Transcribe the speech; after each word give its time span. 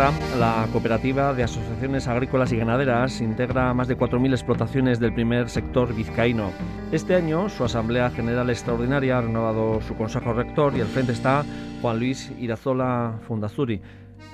Lorra, 0.00 0.12
la 0.38 0.66
cooperativa 0.72 1.34
de 1.34 1.42
asociaciones 1.42 2.08
agrícolas 2.08 2.50
y 2.52 2.56
ganaderas 2.56 3.20
integra 3.20 3.74
más 3.74 3.86
de 3.86 3.98
4.000 3.98 4.32
explotaciones 4.32 4.98
del 4.98 5.12
primer 5.12 5.50
sector 5.50 5.94
vizcaíno. 5.94 6.52
Este 6.90 7.14
año 7.14 7.50
su 7.50 7.64
Asamblea 7.64 8.08
General 8.08 8.48
Extraordinaria 8.48 9.18
ha 9.18 9.20
renovado 9.20 9.82
su 9.82 9.94
Consejo 9.96 10.32
Rector 10.32 10.74
y 10.74 10.80
al 10.80 10.86
frente 10.86 11.12
está 11.12 11.44
Juan 11.82 11.98
Luis 11.98 12.32
Irazola 12.38 13.18
Fundazuri. 13.28 13.82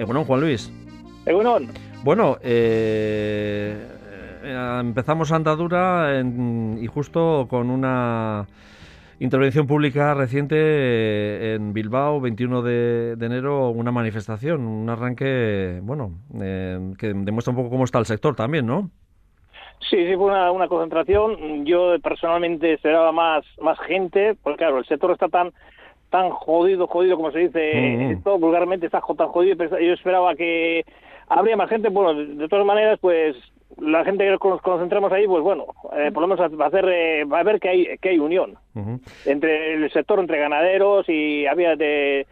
Bueno, 0.04 0.24
Juan 0.24 0.40
Luis. 0.40 0.70
Bueno, 2.04 2.38
eh, 2.42 3.88
eh, 4.44 4.78
empezamos 4.80 5.32
andadura 5.32 6.22
y 6.80 6.86
justo 6.86 7.48
con 7.50 7.70
una 7.70 8.46
Intervención 9.18 9.66
pública 9.66 10.12
reciente 10.12 10.56
eh, 10.58 11.54
en 11.54 11.72
Bilbao, 11.72 12.20
21 12.20 12.60
de, 12.60 13.12
enero, 13.12 13.70
una 13.70 13.90
manifestación, 13.90 14.66
un 14.66 14.90
arranque, 14.90 15.80
bueno, 15.82 16.12
eh, 16.38 16.92
que 16.98 17.14
demuestra 17.14 17.52
un 17.52 17.56
poco 17.56 17.70
cómo 17.70 17.84
está 17.84 17.98
el 17.98 18.04
sector 18.04 18.36
también, 18.36 18.66
¿no? 18.66 18.90
Sí, 19.88 19.96
sí, 20.06 20.14
fue 20.16 20.26
una, 20.26 20.68
concentración. 20.68 21.64
Yo 21.64 21.98
personalmente 22.02 22.74
esperaba 22.74 23.10
más, 23.10 23.44
más 23.62 23.78
gente, 23.80 24.36
porque 24.42 24.58
claro, 24.58 24.78
el 24.78 24.86
sector 24.86 25.10
está 25.12 25.28
tan 25.28 25.52
tan 26.10 26.30
jodido, 26.30 26.86
jodido 26.86 27.16
como 27.16 27.32
se 27.32 27.40
dice, 27.40 28.12
esto 28.12 28.38
vulgarmente 28.38 28.86
está 28.86 29.00
tan 29.00 29.28
jodido, 29.28 29.56
yo 29.64 29.92
esperaba 29.92 30.36
que 30.36 30.84
habría 31.28 31.56
más 31.56 31.68
gente, 31.68 31.88
bueno, 31.88 32.14
de 32.14 32.48
todas 32.48 32.64
maneras, 32.64 32.98
pues 33.00 33.34
la 33.78 34.04
gente 34.04 34.24
que 34.24 34.48
nos 34.48 34.62
concentramos 34.62 35.12
ahí, 35.12 35.26
pues 35.26 35.42
bueno, 35.42 35.66
eh, 35.96 36.10
por 36.12 36.22
lo 36.22 36.28
menos 36.28 36.58
va 36.58 36.64
a 36.64 36.68
hacer, 36.68 36.88
eh, 36.88 37.24
va 37.24 37.40
a 37.40 37.42
ver 37.42 37.60
que 37.60 37.68
hay 37.68 37.98
que 37.98 38.10
hay 38.10 38.18
unión 38.18 38.58
entre 39.24 39.74
el 39.74 39.90
sector, 39.90 40.18
entre 40.18 40.38
ganaderos 40.38 41.08
y 41.08 41.46
había 41.46 41.76
de, 41.76 42.26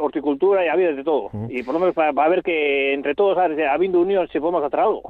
horticultura 0.00 0.64
y 0.64 0.68
había 0.68 0.92
de 0.92 1.04
todo. 1.04 1.30
Y 1.48 1.62
por 1.64 1.74
lo 1.74 1.80
menos 1.80 1.94
va, 1.94 2.08
a 2.08 2.28
ver 2.28 2.42
que 2.42 2.94
entre 2.94 3.14
todos, 3.14 3.36
habiendo 3.36 4.00
unión, 4.00 4.26
si 4.32 4.40
podemos 4.40 4.64
hacer 4.64 4.80
algo. 4.80 5.02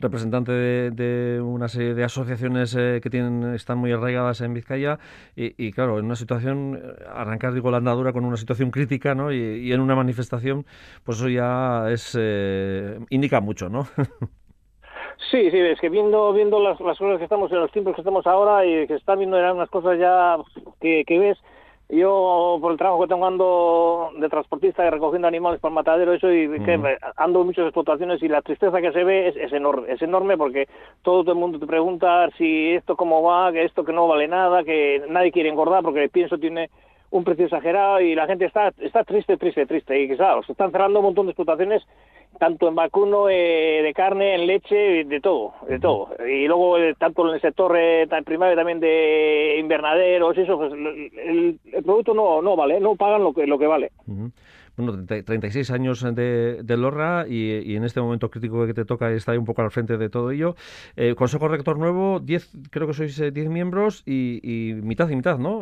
Representante 0.00 0.52
de, 0.52 1.40
una 1.40 1.68
serie 1.68 1.94
de 1.94 2.02
asociaciones 2.02 2.74
eh, 2.76 3.00
que 3.02 3.08
tienen 3.08 3.54
están 3.54 3.78
muy 3.78 3.92
arraigadas 3.92 4.40
en 4.40 4.52
Vizcaya 4.52 4.98
y, 5.36 5.70
claro, 5.72 5.98
en 5.98 6.06
una 6.06 6.16
situación, 6.16 6.80
arrancar, 7.14 7.54
digo, 7.54 7.70
la 7.70 7.76
andadura 7.76 8.12
con 8.12 8.24
una 8.24 8.36
situación 8.36 8.70
crítica, 8.70 9.14
¿no? 9.14 9.32
Y, 9.32 9.72
en 9.72 9.80
una 9.80 9.94
manifestación, 9.94 10.66
pues 11.04 11.18
eso 11.18 11.28
ya 11.28 11.88
es 11.88 12.18
indica 13.10 13.40
mucho, 13.40 13.68
¿no? 13.68 13.86
Sí, 15.30 15.50
sí, 15.50 15.58
es 15.58 15.80
que 15.80 15.88
viendo 15.88 16.32
viendo 16.32 16.60
las, 16.60 16.80
las 16.80 16.98
cosas 16.98 17.18
que 17.18 17.24
estamos 17.24 17.50
en 17.52 17.60
los 17.60 17.72
tiempos 17.72 17.94
que 17.94 18.00
estamos 18.00 18.26
ahora 18.26 18.66
y 18.66 18.86
que 18.86 18.94
están 18.94 19.18
viendo 19.18 19.38
eran 19.38 19.56
unas 19.56 19.70
cosas 19.70 19.98
ya 19.98 20.36
que, 20.80 21.04
que 21.06 21.18
ves. 21.18 21.38
Yo 21.88 22.56
por 22.62 22.72
el 22.72 22.78
trabajo 22.78 23.02
que 23.02 23.08
tengo 23.08 23.26
ando 23.26 24.12
de 24.18 24.28
transportista 24.30 24.86
y 24.86 24.88
recogiendo 24.88 25.28
animales 25.28 25.60
para 25.60 25.70
el 25.70 25.74
matadero 25.74 26.14
eso 26.14 26.32
y 26.32 26.48
que 26.64 26.80
ando 27.16 27.40
en 27.40 27.46
muchas 27.46 27.66
explotaciones 27.66 28.22
y 28.22 28.28
la 28.28 28.40
tristeza 28.40 28.80
que 28.80 28.92
se 28.92 29.04
ve 29.04 29.28
es, 29.28 29.36
es, 29.36 29.52
enorme 29.52 29.92
es 29.92 30.00
enorme 30.00 30.38
porque 30.38 30.68
todo, 31.02 31.30
el 31.30 31.38
mundo 31.38 31.58
te 31.58 31.66
pregunta 31.66 32.30
si 32.38 32.72
esto 32.72 32.96
cómo 32.96 33.22
va 33.22 33.52
que 33.52 33.64
esto 33.64 33.84
que 33.84 33.92
no 33.92 34.08
vale 34.08 34.26
nada 34.26 34.64
que 34.64 35.02
nadie 35.08 35.32
quiere 35.32 35.50
engordar 35.50 35.82
porque 35.82 36.08
pienso 36.08 36.38
tiene 36.38 36.70
un 37.10 37.24
precio 37.24 37.44
exagerado 37.44 38.00
y 38.00 38.14
la 38.14 38.26
gente 38.26 38.46
está 38.46 38.72
está 38.78 39.04
triste 39.04 39.36
triste 39.36 39.66
triste. 39.66 40.00
Y 40.00 40.16
claro 40.16 40.42
se 40.44 40.52
están 40.52 40.72
cerrando 40.72 41.00
un 41.00 41.06
montón 41.06 41.26
de 41.26 41.32
explotaciones 41.32 41.82
tanto 42.38 42.68
en 42.68 42.74
vacuno, 42.74 43.28
eh, 43.28 43.82
de 43.82 43.92
carne, 43.94 44.34
en 44.34 44.46
leche, 44.46 45.04
de 45.04 45.20
todo, 45.20 45.54
de 45.68 45.78
todo. 45.78 46.08
Y 46.26 46.46
luego 46.46 46.78
eh, 46.78 46.94
tanto 46.98 47.28
en 47.28 47.34
el 47.34 47.40
sector 47.40 47.76
eh, 47.78 48.08
primario 48.24 48.56
también 48.56 48.80
de 48.80 49.56
invernaderos, 49.58 50.36
eso, 50.36 50.56
pues 50.56 50.72
el, 50.72 51.58
producto 51.84 52.14
no, 52.14 52.42
no 52.42 52.56
vale, 52.56 52.80
no 52.80 52.96
pagan 52.96 53.22
lo 53.22 53.32
que, 53.32 53.46
lo 53.46 53.58
que 53.58 53.66
vale. 53.66 53.92
Bueno, 54.76 55.04
36 55.06 55.70
años 55.70 56.02
de, 56.14 56.62
de 56.62 56.76
Lorra 56.76 57.26
y, 57.28 57.76
en 57.76 57.84
este 57.84 58.00
momento 58.00 58.30
crítico 58.30 58.66
que 58.66 58.74
te 58.74 58.86
toca 58.86 59.10
estar 59.10 59.38
un 59.38 59.44
poco 59.44 59.62
al 59.62 59.70
frente 59.70 59.98
de 59.98 60.08
todo 60.08 60.30
ello. 60.30 60.54
Consejo 61.16 61.48
Rector 61.48 61.78
nuevo, 61.78 62.20
10, 62.20 62.68
creo 62.70 62.86
que 62.86 62.94
sois 62.94 63.16
10 63.32 63.48
miembros 63.48 64.02
y, 64.06 64.40
y, 64.42 64.74
mitad 64.74 65.08
y 65.10 65.16
mitad, 65.16 65.38
¿no? 65.38 65.60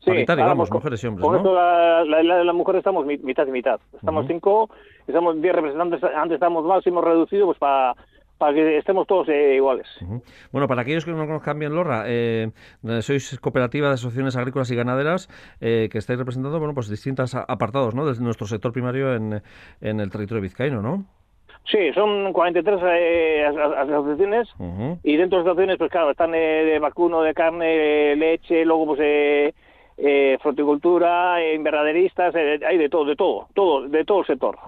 Sí, 0.00 0.24
vamos, 0.26 0.70
mujeres 0.70 1.04
y 1.04 1.06
hombres, 1.06 1.26
con 1.26 1.36
esto 1.36 1.54
la, 1.54 2.04
la, 2.04 2.44
la, 2.44 2.52
mujer 2.54 2.76
estamos 2.76 3.04
mitad 3.04 3.46
y 3.46 3.50
mitad. 3.50 3.78
Estamos 3.92 4.26
cinco, 4.26 4.70
estamos 5.06 5.40
diez 5.42 5.54
representantes, 5.54 6.02
antes 6.02 6.36
estábamos 6.36 6.64
más 6.64 6.84
y 6.86 6.88
hemos 6.88 7.04
reducido 7.04 7.46
pues 7.46 7.58
para 7.58 7.94
para 8.40 8.54
que 8.54 8.78
estemos 8.78 9.06
todos 9.06 9.28
eh, 9.28 9.56
iguales. 9.56 9.86
Bueno, 10.50 10.66
para 10.66 10.80
aquellos 10.80 11.04
que 11.04 11.10
no 11.10 11.26
conozcan 11.26 11.58
bien 11.58 11.74
Lorra, 11.74 12.04
eh, 12.06 12.50
sois 13.02 13.38
cooperativa 13.38 13.88
de 13.88 13.94
asociaciones 13.94 14.34
agrícolas 14.34 14.70
y 14.70 14.76
ganaderas 14.76 15.28
eh, 15.60 15.90
que 15.92 15.98
estáis 15.98 16.18
representando, 16.18 16.58
bueno, 16.58 16.72
pues 16.72 16.88
distintos 16.88 17.34
apartados, 17.34 17.94
¿no? 17.94 18.06
De 18.06 18.18
nuestro 18.18 18.46
sector 18.46 18.72
primario 18.72 19.14
en, 19.14 19.42
en 19.82 20.00
el 20.00 20.10
territorio 20.10 20.40
vizcaíno, 20.40 20.80
¿no? 20.80 21.04
Sí, 21.66 21.92
son 21.92 22.32
43 22.32 22.80
eh, 22.82 23.44
asociaciones 23.44 24.48
y 25.04 25.16
dentro 25.18 25.40
de 25.40 25.44
las 25.44 25.50
asociaciones, 25.50 25.76
pues 25.76 25.90
claro, 25.90 26.10
están 26.10 26.32
de 26.32 26.78
vacuno, 26.80 27.20
de 27.20 27.34
carne, 27.34 28.16
leche, 28.16 28.64
luego 28.64 28.86
pues 28.86 29.54
eh, 30.02 30.20
eh, 30.30 30.38
fruticultura, 30.40 31.42
eh, 31.42 31.54
invernaderistas, 31.54 32.34
eh, 32.34 32.60
hay 32.66 32.78
de 32.78 32.88
todo, 32.88 33.04
de 33.04 33.16
todo, 33.16 33.48
todo, 33.54 33.88
de 33.88 34.04
todo 34.04 34.20
el 34.20 34.26
sector. 34.26 34.58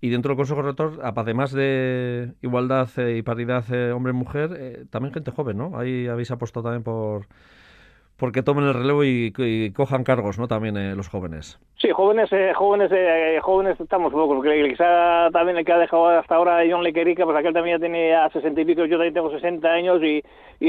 Y 0.00 0.08
dentro 0.08 0.30
del 0.30 0.36
Consejo 0.36 0.62
Rector, 0.62 1.00
además 1.02 1.52
de 1.52 2.32
igualdad 2.42 2.88
y 2.96 3.22
paridad 3.22 3.64
hombre-mujer, 3.92 4.86
también 4.90 5.12
gente 5.12 5.30
joven, 5.30 5.58
¿no? 5.58 5.78
Ahí 5.78 6.06
habéis 6.06 6.30
apostado 6.30 6.64
también 6.64 6.82
por 6.82 7.26
porque 8.18 8.42
tomen 8.42 8.64
el 8.64 8.74
relevo 8.74 9.04
y, 9.04 9.72
cojan 9.74 10.02
cargos, 10.02 10.38
¿no? 10.38 10.48
También 10.48 10.76
eh, 10.76 10.94
los 10.96 11.08
jóvenes. 11.08 11.58
Sí, 11.76 11.90
jóvenes, 11.90 12.28
eh, 12.32 12.52
jóvenes, 12.52 12.90
eh, 12.92 13.38
jóvenes 13.40 13.80
estamos 13.80 14.12
pocos, 14.12 14.36
porque 14.36 14.68
quizá 14.70 15.30
también 15.30 15.56
el 15.56 15.64
que 15.64 15.72
ha 15.72 15.78
dejado 15.78 16.08
hasta 16.08 16.34
ahora 16.34 16.64
John 16.68 16.82
Lequerica, 16.82 17.24
pues 17.24 17.36
aquel 17.36 17.54
también 17.54 17.78
ya 17.78 17.80
tenía 17.80 18.28
60 18.30 18.60
y 18.60 18.64
pico, 18.64 18.84
yo 18.86 18.96
también 18.96 19.14
tengo 19.14 19.30
60 19.30 19.68
años 19.68 20.02
y, 20.02 20.22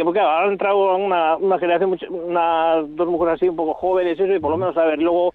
porque 0.04 0.20
ahora 0.20 0.46
han 0.46 0.52
entrado 0.52 0.96
una, 0.96 1.38
una 1.38 1.58
generación, 1.58 1.98
unas 2.12 2.96
dos 2.96 3.08
mujeres 3.08 3.36
así 3.36 3.50
un 3.50 3.56
poco 3.56 3.74
jóvenes, 3.74 4.20
eso, 4.20 4.32
y 4.32 4.40
por 4.40 4.52
lo 4.52 4.58
menos, 4.58 4.78
a 4.78 4.86
ver, 4.86 5.00
luego 5.00 5.34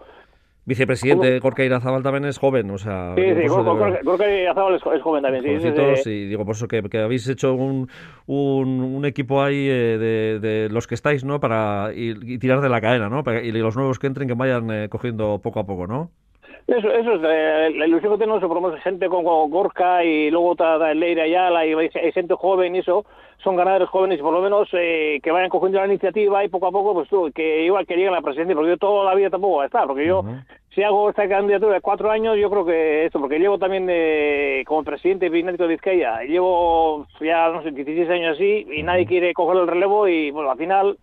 Vicepresidente 0.66 1.38
Gorka 1.40 1.64
Irazabal 1.64 2.02
también 2.02 2.24
es 2.24 2.38
joven, 2.38 2.70
o 2.70 2.78
sea... 2.78 3.14
Sí, 3.16 3.22
sí, 3.22 3.46
Gorka 3.46 4.30
Irazabal 4.30 4.74
es, 4.76 5.02
joven 5.02 5.22
también, 5.22 5.60
sí. 5.96 6.10
Y 6.10 6.26
digo, 6.26 6.44
por 6.44 6.54
eso 6.54 6.66
que, 6.68 6.82
habéis 6.98 7.28
hecho 7.28 7.54
un, 7.54 7.88
un, 8.26 9.04
equipo 9.04 9.42
ahí 9.42 9.68
eh, 9.68 9.98
de, 9.98 10.38
de, 10.40 10.68
los 10.70 10.86
que 10.86 10.94
estáis, 10.94 11.24
¿no? 11.24 11.38
Para 11.38 11.90
y, 11.94 12.38
tirar 12.38 12.60
de 12.60 12.68
la 12.68 12.80
cadena, 12.80 13.08
¿no? 13.08 13.22
y 13.42 13.52
los 13.52 13.76
nuevos 13.76 13.98
que 13.98 14.06
entren 14.06 14.26
que 14.26 14.34
vayan 14.34 14.70
eh, 14.70 14.88
cogiendo 14.88 15.38
poco 15.42 15.60
a 15.60 15.66
poco, 15.66 15.86
¿no? 15.86 16.10
Eso, 16.66 16.90
eso 16.90 17.14
es 17.16 17.20
eh, 17.22 17.74
la 17.76 17.86
ilusión 17.86 18.12
que 18.14 18.20
tenemos, 18.20 18.40
por 18.40 18.54
lo 18.54 18.60
menos 18.62 18.82
gente 18.82 19.08
como 19.10 19.46
Gorka 19.48 20.02
y 20.02 20.30
luego 20.30 20.52
está 20.52 20.94
Leira 20.94 21.24
Ayala 21.24 21.66
y 21.66 21.74
hay 21.74 22.12
gente 22.12 22.34
joven 22.34 22.74
y 22.74 22.78
eso, 22.78 23.04
son 23.42 23.56
ganaderos 23.56 23.90
jóvenes 23.90 24.18
y 24.18 24.22
por 24.22 24.32
lo 24.32 24.40
menos 24.40 24.68
eh, 24.72 25.20
que 25.22 25.30
vayan 25.30 25.50
cogiendo 25.50 25.78
la 25.78 25.86
iniciativa 25.86 26.42
y 26.42 26.48
poco 26.48 26.68
a 26.68 26.72
poco, 26.72 26.94
pues 26.94 27.08
tú, 27.10 27.30
que 27.34 27.66
igual 27.66 27.86
que 27.86 27.96
lleguen 27.96 28.14
a 28.14 28.16
la 28.16 28.22
presidencia, 28.22 28.54
porque 28.54 28.70
yo 28.70 28.78
toda 28.78 29.04
la 29.04 29.14
vida 29.14 29.28
tampoco 29.28 29.56
voy 29.56 29.64
a 29.64 29.66
estar, 29.66 29.86
porque 29.86 30.06
yo, 30.06 30.24
si 30.74 30.82
hago 30.82 31.08
esta 31.08 31.28
candidatura 31.28 31.74
de 31.74 31.80
cuatro 31.80 32.10
años, 32.10 32.36
yo 32.36 32.50
creo 32.50 32.64
que 32.64 33.06
esto, 33.06 33.20
porque 33.20 33.38
llevo 33.38 33.58
también 33.58 33.86
de, 33.86 34.64
como 34.66 34.82
presidente 34.82 35.30
de 35.30 35.66
Vizcaya, 35.66 36.22
llevo 36.22 37.06
ya, 37.20 37.48
no 37.50 37.62
sé, 37.62 37.70
16 37.70 38.10
años 38.10 38.34
así 38.34 38.66
y 38.72 38.82
nadie 38.82 39.06
quiere 39.06 39.32
coger 39.34 39.62
el 39.62 39.68
relevo 39.68 40.08
y, 40.08 40.30
bueno, 40.30 40.50
al 40.50 40.58
final 40.58 40.98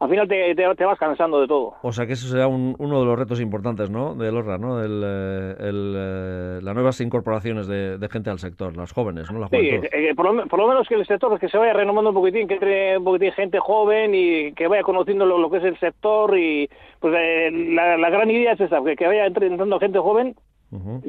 al 0.00 0.10
final 0.10 0.28
te, 0.28 0.54
te, 0.54 0.84
vas 0.84 0.98
cansando 0.98 1.40
de 1.40 1.46
todo. 1.46 1.74
O 1.82 1.92
sea 1.92 2.06
que 2.06 2.14
eso 2.14 2.26
será 2.26 2.48
uno 2.48 3.00
de 3.00 3.06
los 3.06 3.18
retos 3.18 3.40
importantes, 3.40 3.90
¿no? 3.90 4.14
De 4.14 4.30
Lorra, 4.32 4.58
¿no? 4.58 4.82
El, 4.82 5.02
eh, 5.04 5.54
el, 5.60 5.94
eh, 5.96 6.58
las 6.62 6.74
nuevas 6.74 7.00
incorporaciones 7.00 7.68
de, 7.68 8.08
gente 8.10 8.30
al 8.30 8.38
sector, 8.38 8.76
las 8.76 8.92
jóvenes, 8.92 9.30
¿no? 9.32 9.38
La 9.38 9.48
sí, 9.48 9.56
eh, 9.56 10.14
por, 10.14 10.26
lo, 10.26 10.68
menos 10.68 10.88
que 10.88 10.94
el 10.94 11.06
sector 11.06 11.38
que 11.38 11.48
se 11.48 11.58
vaya 11.58 11.72
renomando 11.72 12.10
un 12.10 12.16
poquitín, 12.16 12.48
que 12.48 12.54
entre 12.54 12.98
un 12.98 13.04
poquitín 13.04 13.32
gente 13.32 13.58
joven 13.60 14.14
y 14.14 14.52
que 14.52 14.66
vaya 14.66 14.82
conociendo 14.82 15.26
lo, 15.26 15.50
que 15.50 15.58
es 15.58 15.64
el 15.64 15.78
sector 15.78 16.36
y 16.38 16.68
pues 17.00 17.12
la, 17.52 18.10
gran 18.10 18.30
idea 18.30 18.52
es 18.52 18.60
esa, 18.60 18.82
que, 18.82 19.06
vaya 19.06 19.26
entrando 19.26 19.78
gente 19.78 19.98
joven 19.98 20.34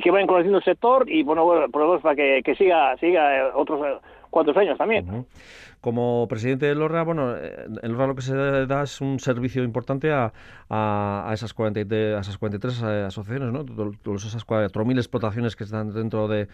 que 0.02 0.12
vayan 0.12 0.28
conociendo 0.28 0.60
el 0.60 0.64
sector 0.64 1.10
y 1.10 1.24
bueno, 1.24 1.44
bueno 1.44 1.68
por 1.70 1.82
lo 1.82 1.88
menos 1.88 2.04
para 2.04 2.16
que, 2.16 2.42
que 2.44 2.56
siga 2.56 2.96
siga 2.98 3.52
otros 3.56 4.00
cuantos 4.36 4.58
años 4.58 4.78
también. 4.78 5.26
Como 5.80 6.28
presidente 6.28 6.66
de 6.66 6.76
LORRA, 6.76 7.04
bueno, 7.04 7.38
en 7.38 7.92
LORRA 7.94 8.08
lo 8.08 8.16
que 8.16 8.22
se 8.22 8.36
da 8.36 8.84
es 8.84 9.00
un 9.00 9.18
servicio 9.18 9.64
importante 9.64 10.12
a, 10.12 10.34
a, 10.70 11.32
esas, 11.34 11.54
40, 11.54 11.96
a 12.18 12.20
esas 12.20 12.38
43 12.38 12.82
eh, 12.82 12.86
asociaciones, 13.08 13.54
¿no? 13.54 13.64
Todas 14.04 14.26
esas 14.26 14.46
4.000 14.46 14.98
explotaciones 14.98 15.56
que 15.56 15.64
están 15.64 15.94
dentro 15.94 16.28
de, 16.28 16.50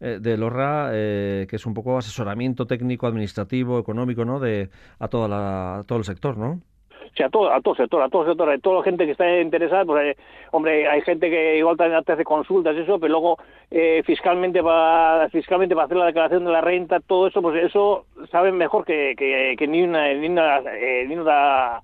eh, 0.00 0.18
de 0.18 0.36
LORRA, 0.38 0.92
eh, 0.94 1.46
que 1.46 1.56
es 1.56 1.66
un 1.66 1.74
poco 1.74 1.98
asesoramiento 1.98 2.66
técnico, 2.66 3.06
administrativo, 3.06 3.78
económico, 3.78 4.24
¿no? 4.24 4.40
De, 4.40 4.70
a, 4.98 5.08
toda 5.08 5.28
la, 5.28 5.78
a 5.80 5.84
todo 5.84 5.98
el 5.98 6.04
sector, 6.04 6.38
¿no? 6.38 6.62
Sí, 7.16 7.22
a 7.22 7.30
todo, 7.30 7.50
a 7.50 7.62
todo 7.62 7.74
sector, 7.74 8.02
a 8.02 8.10
todo 8.10 8.26
sector, 8.26 8.50
a 8.50 8.58
toda 8.58 8.76
la 8.76 8.82
gente 8.82 9.06
que 9.06 9.12
está 9.12 9.40
interesada, 9.40 9.86
pues 9.86 10.04
eh, 10.04 10.20
hombre, 10.50 10.86
hay 10.86 11.00
gente 11.00 11.30
que 11.30 11.56
igual 11.56 11.76
también 11.78 12.02
hace 12.06 12.24
consultas, 12.24 12.76
eso, 12.76 12.98
pero 12.98 13.12
luego 13.12 13.38
eh, 13.70 14.02
fiscalmente 14.04 14.62
para 14.62 15.30
fiscalmente 15.30 15.74
para 15.74 15.86
hacer 15.86 15.96
la 15.96 16.06
declaración 16.06 16.44
de 16.44 16.52
la 16.52 16.60
renta, 16.60 17.00
todo 17.00 17.28
eso, 17.28 17.40
pues 17.40 17.64
eso 17.64 18.04
saben 18.30 18.58
mejor 18.58 18.84
que, 18.84 19.14
que, 19.16 19.66
ni 19.66 19.82
una, 19.82 20.12
ni 20.12 20.28
una, 20.28 20.58
eh, 20.58 21.06
ni 21.08 21.16
una 21.16 21.80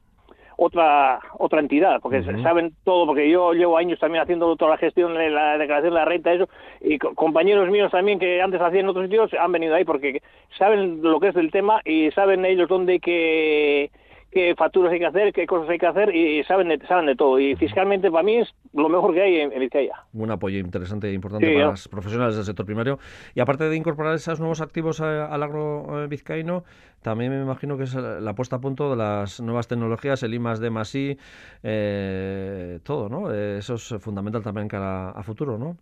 otra 0.58 1.20
otra 1.38 1.60
entidad, 1.60 2.00
porque 2.02 2.22
saben 2.42 2.74
todo, 2.84 3.06
porque 3.06 3.30
yo 3.30 3.54
llevo 3.54 3.78
años 3.78 3.98
también 3.98 4.22
haciendo 4.22 4.54
toda 4.56 4.72
la 4.72 4.76
gestión 4.76 5.14
de 5.14 5.30
la 5.30 5.56
declaración 5.56 5.94
de 5.94 5.98
la 5.98 6.04
renta, 6.04 6.34
eso, 6.34 6.50
y 6.82 6.98
compañeros 6.98 7.70
míos 7.70 7.90
también 7.90 8.18
que 8.18 8.42
antes 8.42 8.60
hacían 8.60 8.84
en 8.84 8.90
otros 8.90 9.06
sitios 9.06 9.32
han 9.32 9.50
venido 9.50 9.74
ahí 9.74 9.86
porque 9.86 10.20
saben 10.58 11.00
lo 11.00 11.18
que 11.20 11.28
es 11.28 11.36
el 11.36 11.50
tema 11.50 11.80
y 11.86 12.10
saben 12.10 12.44
ellos 12.44 12.68
dónde 12.68 12.92
hay 12.92 13.00
que 13.00 13.90
qué 14.32 14.54
facturas 14.56 14.92
hay 14.92 14.98
que 14.98 15.06
hacer, 15.06 15.32
qué 15.32 15.46
cosas 15.46 15.68
hay 15.68 15.78
que 15.78 15.86
hacer 15.86 16.14
y 16.14 16.42
saben 16.44 16.68
de, 16.68 16.78
saben 16.86 17.06
de 17.06 17.14
todo. 17.14 17.38
Y 17.38 17.54
fiscalmente 17.56 18.10
para 18.10 18.22
mí 18.22 18.36
es 18.36 18.54
lo 18.72 18.88
mejor 18.88 19.12
que 19.12 19.22
hay 19.22 19.40
en, 19.40 19.50
Vizcaya. 19.60 20.04
Un 20.14 20.30
apoyo 20.30 20.58
interesante 20.58 21.08
e 21.08 21.12
importante 21.12 21.52
para 21.52 21.66
los 21.66 21.86
profesionales 21.88 22.34
del 22.36 22.44
sector 22.44 22.64
primario. 22.64 22.98
Y 23.34 23.40
aparte 23.40 23.68
de 23.68 23.76
incorporar 23.76 24.14
esos 24.14 24.40
nuevos 24.40 24.60
activos 24.60 25.00
al 25.00 25.42
agro 25.42 26.02
eh, 26.02 26.06
vizcaíno, 26.08 26.64
también 27.02 27.30
me 27.30 27.42
imagino 27.42 27.76
que 27.76 27.84
es 27.84 27.94
la 27.94 28.34
puesta 28.34 28.56
a 28.56 28.60
punto 28.60 28.90
de 28.90 28.96
las 28.96 29.40
nuevas 29.40 29.68
tecnologías, 29.68 30.22
el 30.22 30.34
I 30.34 30.38
más 30.38 30.60
D 30.60 30.70
más 30.70 30.94
I, 30.94 31.18
eh, 31.62 32.80
todo, 32.82 33.08
¿no? 33.08 33.32
Eh, 33.32 33.58
eso 33.58 33.74
es 33.74 33.94
fundamental 34.00 34.42
también 34.42 34.68
cara 34.68 35.10
a 35.10 35.22
futuro, 35.22 35.58
¿no? 35.58 35.76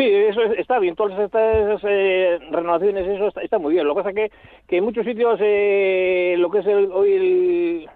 Sí, 0.00 0.06
eso 0.06 0.40
está 0.56 0.78
bien, 0.78 0.96
todas 0.96 1.18
estas 1.20 1.82
eh, 1.84 2.38
renovaciones, 2.50 3.06
eso 3.06 3.28
está, 3.38 3.58
muy 3.58 3.74
bien. 3.74 3.86
Lo 3.86 3.94
que 3.94 4.00
pasa 4.00 4.14
que, 4.14 4.30
que 4.66 4.78
en 4.78 4.84
muchos 4.84 5.04
sitios 5.04 5.38
eh, 5.42 6.36
lo 6.38 6.50
que 6.50 6.60
es 6.60 6.66
el, 6.66 6.90
hoy 6.90 7.86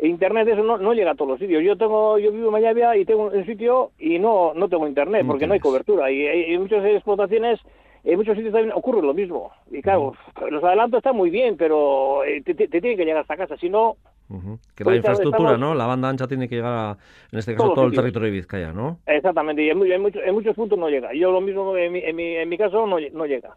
el, 0.00 0.08
internet 0.08 0.48
eso 0.48 0.64
no, 0.64 0.78
no, 0.78 0.94
llega 0.94 1.12
a 1.12 1.14
todos 1.14 1.30
los 1.30 1.38
sitios. 1.38 1.62
Yo 1.62 1.76
tengo, 1.76 2.18
yo 2.18 2.32
vivo 2.32 2.46
en 2.46 2.52
Mayavia 2.54 2.96
y 2.96 3.04
tengo 3.04 3.26
un 3.26 3.46
sitio 3.46 3.92
y 4.00 4.18
no, 4.18 4.52
no 4.54 4.68
tengo 4.68 4.88
internet 4.88 5.24
porque 5.28 5.46
no 5.46 5.54
hay 5.54 5.60
cobertura. 5.60 6.10
Y 6.10 6.26
hay, 6.26 6.58
muchas 6.58 6.84
explotaciones 6.84 7.60
en 8.02 8.16
muchos 8.16 8.34
sitios 8.34 8.52
también 8.52 8.76
ocurre 8.76 9.02
lo 9.02 9.14
mismo. 9.14 9.52
Y 9.70 9.80
claro, 9.80 10.14
los 10.50 10.64
adelantos 10.64 10.98
están 10.98 11.14
muy 11.14 11.30
bien, 11.30 11.56
pero 11.56 12.24
eh, 12.24 12.42
te, 12.44 12.54
te, 12.54 12.66
te 12.66 12.80
tienen 12.80 12.98
que 12.98 13.04
llegar 13.04 13.20
hasta 13.20 13.36
casa, 13.36 13.56
si 13.58 13.68
no, 13.68 13.96
que 14.74 14.84
la 14.84 14.96
infraestructura, 14.96 15.56
¿no? 15.56 15.74
La 15.74 15.86
banda 15.86 16.08
ancha 16.08 16.26
tiene 16.26 16.48
que 16.48 16.56
llegar, 16.56 16.72
a, 16.72 16.98
en 17.30 17.38
este 17.38 17.54
caso, 17.54 17.74
todo 17.74 17.86
el 17.86 17.94
territorio 17.94 18.26
de 18.26 18.32
Vizcaya, 18.32 18.72
¿no? 18.72 18.98
Exactamente, 19.06 19.62
y 19.62 19.70
en, 19.70 19.78
muchos, 19.78 20.22
en 20.24 20.34
muchos 20.34 20.54
puntos 20.56 20.78
no 20.78 20.88
llega. 20.88 21.12
Yo 21.14 21.30
lo 21.30 21.40
mismo, 21.40 21.76
en 21.76 21.92
mi, 21.92 22.00
en 22.00 22.16
mi, 22.16 22.36
en 22.36 22.48
mi 22.48 22.58
caso, 22.58 22.86
no, 22.86 22.96
no 23.12 23.26
llega. 23.26 23.56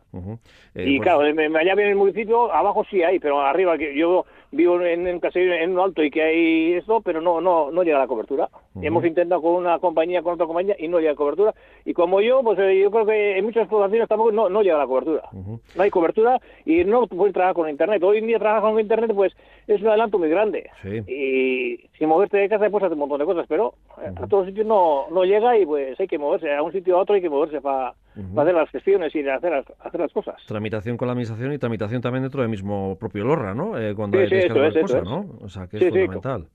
Eh, 0.75 0.89
y 0.89 0.97
pues 0.97 1.07
claro, 1.07 1.21
allá 1.21 1.73
en 1.73 1.79
el 1.79 1.95
municipio, 1.95 2.51
abajo 2.51 2.85
sí 2.89 3.01
hay, 3.01 3.19
pero 3.19 3.41
arriba, 3.41 3.77
que 3.77 3.97
yo 3.97 4.25
vivo 4.51 4.81
en 4.81 5.07
un 5.07 5.19
caserío 5.19 5.53
en 5.53 5.71
un 5.71 5.79
alto 5.79 6.03
y 6.03 6.09
que 6.09 6.21
hay 6.21 6.73
esto, 6.73 7.01
pero 7.01 7.21
no 7.21 7.41
no 7.41 7.71
no 7.71 7.83
llega 7.83 7.99
la 7.99 8.07
cobertura. 8.07 8.49
Hemos 8.81 9.03
intentado 9.05 9.41
con 9.41 9.53
una 9.53 9.79
compañía, 9.79 10.21
con 10.21 10.33
otra 10.35 10.45
compañía 10.45 10.75
y 10.77 10.88
no 10.88 10.99
llega 10.99 11.11
la 11.11 11.17
cobertura. 11.17 11.55
Y 11.85 11.94
como 11.94 12.21
yo, 12.21 12.41
pues 12.44 12.59
eh, 12.59 12.79
yo 12.79 12.91
creo 12.91 13.05
que 13.05 13.38
en 13.38 13.45
muchas 13.45 13.63
explotaciones 13.63 14.07
tampoco 14.07 14.31
no, 14.31 14.49
no 14.49 14.61
llega 14.61 14.77
la 14.77 14.88
cobertura. 14.88 15.23
No 15.33 15.83
hay 15.83 15.89
cobertura 15.89 16.39
y 16.65 16.83
no 16.83 17.07
puedes 17.07 17.33
trabajar 17.33 17.55
con 17.55 17.69
internet. 17.69 18.01
Hoy 18.03 18.19
en 18.19 18.27
día 18.27 18.39
trabajar 18.39 18.71
con 18.71 18.79
internet 18.79 19.11
pues 19.13 19.33
es 19.67 19.81
un 19.81 19.88
adelanto 19.88 20.19
muy 20.19 20.29
grande. 20.29 20.69
Y 21.07 21.89
sin 21.97 22.07
moverte 22.07 22.38
de 22.38 22.49
casa 22.49 22.69
puedes 22.69 22.85
hacer 22.85 22.94
un 22.94 22.99
montón 22.99 23.19
de 23.19 23.25
cosas, 23.25 23.45
pero 23.47 23.73
eh, 24.01 24.11
a 24.15 24.27
todos 24.27 24.45
sitios 24.45 24.65
no, 24.65 25.07
no 25.11 25.23
llega 25.23 25.57
y 25.57 25.65
pues 25.65 25.99
hay 25.99 26.07
que 26.07 26.17
moverse. 26.17 26.53
A 26.53 26.61
un 26.61 26.71
sitio 26.71 26.97
a 26.97 27.01
otro 27.01 27.15
hay 27.15 27.21
que 27.21 27.29
moverse 27.29 27.61
para 27.61 27.94
hacer 28.37 28.53
las 28.53 28.69
gestiones 28.69 29.15
y 29.15 29.27
hacer 29.27 29.51
las, 29.51 29.65
hacer 29.79 29.99
las 29.99 30.11
cosas. 30.11 30.35
Tramitación 30.47 30.97
con 30.97 31.07
la 31.07 31.13
administración 31.13 31.53
y 31.53 31.57
tramitación 31.57 32.01
también 32.01 32.23
dentro 32.23 32.41
del 32.41 32.49
mismo 32.49 32.97
propio 32.99 33.23
Lorra, 33.25 33.53
¿no? 33.53 33.77
Eh, 33.77 33.93
cuando 33.95 34.19
hay 34.19 34.27
que 34.27 34.49
cosas, 34.49 35.03
¿no? 35.03 35.25
O 35.41 35.49
sea, 35.49 35.67
que 35.67 35.77
es 35.77 35.89
fundamental. 35.89 36.47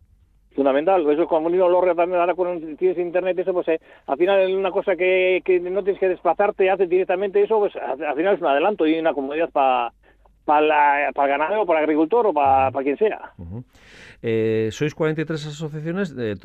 fundamental. 0.54 1.10
Eso 1.10 1.26
como 1.26 1.46
un 1.46 1.58
Lorra 1.58 1.94
también 1.94 2.20
ahora 2.20 2.34
con 2.34 2.76
tienes 2.76 2.98
internet, 2.98 3.38
eso 3.38 3.52
pues 3.52 3.68
eh, 3.68 3.80
al 4.06 4.18
final 4.18 4.40
es 4.40 4.54
una 4.54 4.70
cosa 4.70 4.96
que, 4.96 5.42
que 5.44 5.60
no 5.60 5.82
tienes 5.82 6.00
que 6.00 6.08
desplazarte, 6.08 6.70
haces 6.70 6.88
directamente 6.88 7.42
eso, 7.42 7.58
pues 7.58 7.74
al, 7.76 8.14
final 8.16 8.34
es 8.34 8.40
un 8.40 8.46
adelanto 8.46 8.86
y 8.86 8.98
una 8.98 9.14
comodidad 9.14 9.50
para 9.50 9.92
para 10.44 11.08
el 11.08 11.14
ganadero, 11.14 11.66
para 11.66 11.80
el 11.80 11.84
agricultor 11.84 12.26
o 12.26 12.32
para, 12.32 12.70
para 12.70 12.84
quien 12.84 12.96
sea. 12.96 13.32
Eh, 14.22 14.68
sois 14.70 14.94
43 14.94 15.46
asociaciones 15.46 16.14
de 16.14 16.36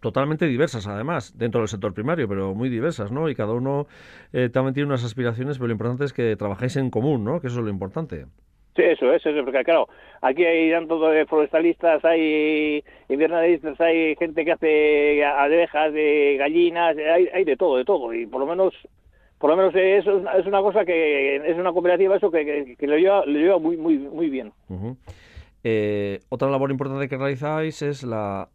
totalmente 0.00 0.46
diversas, 0.46 0.86
además, 0.86 1.36
dentro 1.36 1.60
del 1.60 1.68
sector 1.68 1.92
primario, 1.92 2.26
pero 2.26 2.54
muy 2.54 2.70
diversas, 2.70 3.12
¿no? 3.12 3.28
Y 3.28 3.34
cada 3.34 3.52
uno 3.52 3.86
eh, 4.32 4.48
también 4.48 4.74
tiene 4.74 4.86
unas 4.86 5.04
aspiraciones, 5.04 5.58
pero 5.58 5.68
lo 5.68 5.72
importante 5.72 6.04
es 6.04 6.12
que 6.12 6.36
trabajáis 6.36 6.76
en 6.76 6.90
común, 6.90 7.24
¿no? 7.24 7.40
Que 7.40 7.48
eso 7.48 7.58
es 7.58 7.64
lo 7.64 7.70
importante. 7.70 8.24
Sí, 8.76 8.82
eso 8.82 9.12
es, 9.12 9.26
eso, 9.26 9.44
porque 9.44 9.64
claro, 9.64 9.88
aquí 10.22 10.44
hay 10.44 10.70
tanto 10.70 11.00
de 11.10 11.26
forestalistas, 11.26 12.04
hay 12.04 12.82
invernalistas, 13.08 13.78
hay 13.80 14.14
gente 14.16 14.44
que 14.44 14.52
hace 14.52 15.24
abejas, 15.24 15.92
de 15.92 16.36
gallinas, 16.38 16.96
hay, 16.96 17.28
hay 17.34 17.44
de 17.44 17.56
todo, 17.56 17.76
de 17.76 17.84
todo, 17.84 18.14
y 18.14 18.26
por 18.26 18.40
lo 18.40 18.46
menos 18.46 18.72
por 19.38 19.50
lo 19.50 19.56
menos 19.56 19.74
eso 19.74 20.22
es 20.36 20.46
una 20.46 20.60
cosa 20.60 20.84
que 20.84 21.36
es 21.36 21.56
una 21.56 21.72
cooperativa 21.72 22.16
eso 22.16 22.30
que, 22.30 22.76
que, 22.78 22.86
lo, 22.86 22.96
lleva, 22.96 23.24
lo 23.24 23.38
lleva 23.38 23.58
muy 23.58 23.76
muy 23.76 23.98
muy 23.98 24.28
bien. 24.28 24.52
Eh, 25.64 26.20
otra 26.28 26.48
labor 26.48 26.70
importante 26.70 27.08
que 27.08 27.16
realizáis 27.16 27.82
es 27.82 28.02
la, 28.04 28.48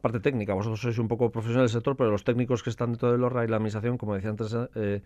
parte 0.00 0.20
técnica. 0.20 0.54
Vosotros 0.54 0.80
sois 0.80 0.98
un 0.98 1.08
poco 1.08 1.30
profesionales 1.30 1.72
del 1.72 1.80
sector, 1.80 1.96
pero 1.96 2.10
los 2.10 2.24
técnicos 2.24 2.62
que 2.62 2.70
están 2.70 2.92
dentro 2.92 3.10
del 3.10 3.24
ORRA 3.24 3.44
y 3.44 3.48
la 3.48 3.56
administración, 3.56 3.98
como 3.98 4.14
decía 4.14 4.30
antes, 4.30 4.56
eh, 4.74 5.02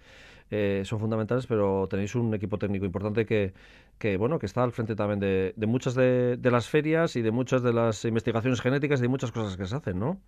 eh, 0.51 0.83
son 0.85 1.01
fundamentales, 1.01 1.47
pero 1.47 1.87
tenéis 1.89 2.15
un 2.15 2.35
equipo 2.35 2.59
técnico 2.59 2.85
importante 2.85 3.25
que, 3.25 3.55
que 3.99 4.17
bueno, 4.19 4.39
que 4.39 4.47
está 4.47 4.63
al 4.63 4.73
frente 4.73 4.95
también 4.95 5.21
de, 5.21 5.55
de 5.57 5.67
muchas 5.67 5.95
de, 5.95 6.37
de, 6.37 6.51
las 6.51 6.69
ferias 6.69 7.17
y 7.17 7.23
de 7.23 7.31
muchas 7.31 7.63
de 7.63 7.73
las 7.73 8.05
investigaciones 8.05 8.61
genéticas 8.61 9.01
y 9.01 9.03
de 9.03 9.09
muchas 9.09 9.33
cosas 9.33 9.57
que 9.57 9.67
se 9.67 9.77
hacen, 9.77 9.99
¿no? 9.99 10.19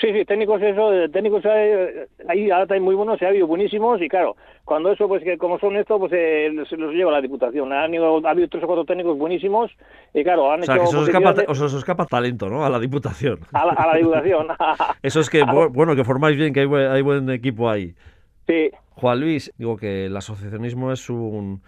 Sí, 0.00 0.12
sí, 0.12 0.24
técnicos 0.24 0.62
eso, 0.62 0.90
técnicos 1.12 1.44
ahí 2.28 2.50
ahora 2.50 2.66
hay 2.74 2.80
muy 2.80 2.94
buenos, 2.94 3.18
se 3.18 3.26
ha 3.26 3.28
habido 3.28 3.46
buenísimos 3.46 4.00
y 4.00 4.08
claro, 4.08 4.36
cuando 4.64 4.92
eso, 4.92 5.08
pues 5.08 5.24
que 5.24 5.38
como 5.38 5.58
son 5.58 5.76
estos, 5.76 5.98
pues 5.98 6.12
eh, 6.14 6.52
se 6.68 6.76
los 6.76 6.94
lleva 6.94 7.10
la 7.10 7.20
Diputación. 7.20 7.72
Ha 7.72 7.84
habido, 7.84 8.24
ha 8.26 8.30
habido 8.30 8.48
tres 8.48 8.62
o 8.62 8.66
cuatro 8.66 8.84
técnicos 8.84 9.18
buenísimos 9.18 9.70
y 10.14 10.22
claro, 10.22 10.52
han 10.52 10.60
o 10.60 10.64
sea, 10.64 10.76
hecho... 10.76 10.84
Que 10.84 10.88
eso 10.90 11.04
escapa, 11.04 11.34
os 11.48 11.74
escapa 11.74 12.06
talento, 12.06 12.48
¿no? 12.48 12.64
A 12.64 12.70
la 12.70 12.78
Diputación. 12.78 13.40
A 13.52 13.66
la, 13.66 13.96
Diputación. 13.96 14.48
eso 15.02 15.20
es 15.20 15.30
que, 15.30 15.42
bueno, 15.42 15.96
que 15.96 16.04
formáis 16.04 16.36
bien, 16.36 16.52
que 16.52 16.60
hay 16.60 16.68
hay 16.68 17.02
buen 17.02 17.28
equipo 17.30 17.68
ahí. 17.68 17.94
Sí. 18.46 18.70
Juan 18.90 19.20
Luis, 19.20 19.52
digo 19.58 19.76
que 19.76 20.06
el 20.06 20.16
asociacionismo 20.16 20.92
es 20.92 21.08
un 21.10 21.62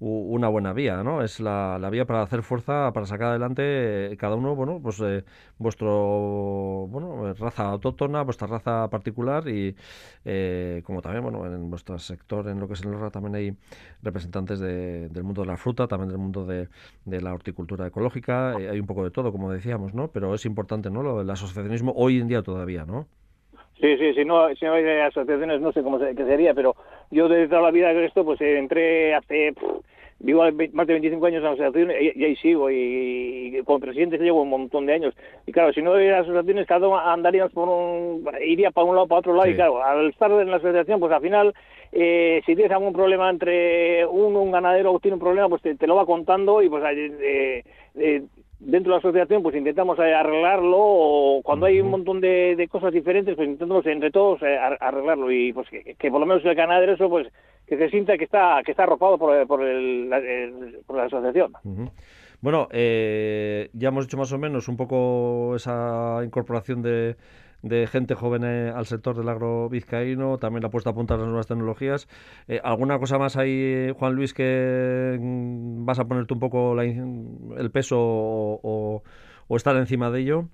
una 0.00 0.48
buena 0.48 0.72
vía, 0.72 1.02
¿no? 1.02 1.22
Es 1.22 1.40
la, 1.40 1.78
la, 1.78 1.90
vía 1.90 2.06
para 2.06 2.22
hacer 2.22 2.42
fuerza, 2.42 2.90
para 2.92 3.04
sacar 3.06 3.28
adelante 3.28 4.12
eh, 4.12 4.16
cada 4.16 4.34
uno, 4.34 4.56
bueno, 4.56 4.80
pues 4.82 4.98
eh, 5.00 5.24
vuestro, 5.58 6.86
bueno, 6.88 7.34
raza 7.34 7.64
autóctona, 7.64 8.22
vuestra 8.22 8.46
raza 8.46 8.88
particular 8.88 9.46
y 9.48 9.76
eh, 10.24 10.82
como 10.86 11.02
también, 11.02 11.22
bueno, 11.22 11.44
en 11.46 11.68
vuestro 11.68 11.98
sector, 11.98 12.48
en 12.48 12.60
lo 12.60 12.66
que 12.66 12.74
es 12.74 12.82
el 12.82 12.98
RA, 12.98 13.10
también 13.10 13.34
hay 13.34 13.56
representantes 14.02 14.58
del 14.58 15.22
mundo 15.22 15.42
de 15.42 15.48
la 15.48 15.56
fruta, 15.58 15.86
también 15.86 16.08
del 16.08 16.18
mundo 16.18 16.46
de, 16.46 16.68
de 17.04 17.20
la 17.20 17.34
horticultura 17.34 17.86
ecológica, 17.86 18.56
hay 18.56 18.80
un 18.80 18.86
poco 18.86 19.04
de 19.04 19.10
todo, 19.10 19.32
como 19.32 19.52
decíamos, 19.52 19.92
¿no? 19.94 20.10
Pero 20.10 20.34
es 20.34 20.46
importante, 20.46 20.90
¿no? 20.90 21.02
Lo, 21.02 21.20
el 21.20 21.30
asociacionismo 21.30 21.92
hoy 21.94 22.20
en 22.20 22.28
día 22.28 22.42
todavía, 22.42 22.86
¿no? 22.86 23.06
Sí, 23.80 23.96
sí, 23.96 24.12
si 24.14 24.24
no, 24.26 24.54
si 24.54 24.64
no 24.66 24.74
hay 24.74 24.84
asociaciones 25.00 25.60
no 25.60 25.72
sé 25.72 25.82
cómo 25.82 25.98
qué 25.98 26.14
sería, 26.14 26.52
pero 26.52 26.76
yo 27.10 27.28
desde 27.28 27.48
toda 27.48 27.62
la 27.62 27.70
vida 27.70 27.92
que 27.92 28.04
esto, 28.04 28.24
pues 28.24 28.38
entré 28.42 29.14
hace, 29.14 29.54
vivo 30.18 30.42
más 30.74 30.86
de 30.86 30.92
25 30.92 31.26
años 31.26 31.38
en 31.38 31.44
la 31.44 31.50
asociación 31.50 31.90
y, 31.90 32.24
ahí 32.24 32.36
sigo, 32.36 32.70
y, 32.70 33.58
como 33.64 33.80
presidente 33.80 34.18
llevo 34.18 34.42
un 34.42 34.50
montón 34.50 34.84
de 34.84 34.92
años. 34.92 35.14
Y 35.46 35.52
claro, 35.52 35.72
si 35.72 35.80
no 35.80 35.94
hay 35.94 36.08
asociaciones, 36.08 36.66
cada 36.66 36.88
uno 36.88 36.98
andaríamos 36.98 37.52
por 37.52 37.68
un, 37.68 38.28
iría 38.46 38.70
para 38.70 38.86
un 38.86 38.96
lado, 38.96 39.08
para 39.08 39.20
otro 39.20 39.34
lado, 39.34 39.48
y 39.48 39.54
claro, 39.54 39.82
al 39.82 40.10
estar 40.10 40.30
en 40.30 40.50
la 40.50 40.56
asociación, 40.58 41.00
pues 41.00 41.12
al 41.12 41.22
final, 41.22 41.54
eh, 41.92 42.42
si 42.44 42.54
tienes 42.54 42.72
algún 42.72 42.92
problema 42.92 43.30
entre 43.30 44.04
uno, 44.06 44.42
un 44.42 44.50
ganadero, 44.50 44.98
tiene 45.00 45.14
un 45.14 45.20
problema, 45.20 45.48
pues 45.48 45.62
te, 45.62 45.86
lo 45.86 45.96
va 45.96 46.04
contando 46.04 46.60
y 46.60 46.68
pues 46.68 46.84
eh, 46.84 47.64
eh, 47.94 48.22
dentro 48.60 48.92
de 48.92 48.96
la 48.96 48.98
asociación 48.98 49.42
pues 49.42 49.56
intentamos 49.56 49.98
eh, 49.98 50.14
arreglarlo 50.14 50.76
o 50.78 51.42
cuando 51.42 51.66
hay 51.66 51.80
un 51.80 51.90
montón 51.90 52.20
de, 52.20 52.68
cosas 52.70 52.92
diferentes 52.92 53.34
pues 53.34 53.48
intentamos 53.48 53.84
entre 53.86 54.10
todos 54.10 54.42
eh, 54.42 54.56
arreglarlo 54.80 55.32
y 55.32 55.52
pues 55.52 55.66
que, 55.70 56.10
por 56.10 56.20
lo 56.20 56.26
menos 56.26 56.44
el 56.44 56.54
ganadero 56.54 56.92
eso 56.92 57.08
pues 57.08 57.26
que 57.66 57.78
se 57.78 57.88
sienta 57.88 58.18
que 58.18 58.24
está 58.24 58.60
que 58.64 58.72
está 58.72 58.82
arropado 58.82 59.16
por, 59.16 59.46
por, 59.46 59.64
el, 59.64 60.10
por 60.86 60.96
la 60.96 61.04
asociación. 61.04 61.52
Bueno 62.42 62.68
eh, 62.70 63.70
ya 63.72 63.88
hemos 63.88 64.04
hecho 64.04 64.18
más 64.18 64.32
o 64.32 64.38
menos 64.38 64.68
un 64.68 64.76
poco 64.76 65.56
esa 65.56 66.20
incorporación 66.22 66.82
de 66.82 67.16
de 67.62 67.86
gente 67.86 68.14
joven 68.14 68.44
eh, 68.44 68.72
al 68.74 68.86
sector 68.86 69.16
del 69.16 69.28
agro 69.28 69.68
vizcaíno, 69.68 70.38
también 70.38 70.62
la 70.62 70.70
puesta 70.70 70.90
a 70.90 70.94
punta 70.94 71.14
de 71.14 71.20
las 71.20 71.28
nuevas 71.28 71.46
tecnologías. 71.46 72.08
Eh, 72.48 72.60
¿Alguna 72.62 72.98
cosa 72.98 73.18
más 73.18 73.36
ahí, 73.36 73.92
Juan 73.98 74.14
Luis, 74.14 74.34
que 74.34 75.18
mm, 75.20 75.84
vas 75.84 75.98
a 75.98 76.04
ponerte 76.04 76.34
un 76.34 76.40
poco 76.40 76.80
el 76.80 77.70
peso 77.70 77.96
o, 77.98 79.02
estar 79.50 79.76
encima 79.76 80.10
de 80.10 80.20
ello? 80.20 80.44